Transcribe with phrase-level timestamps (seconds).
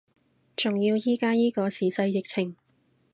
[0.57, 2.55] 仲要依家依個時勢疫情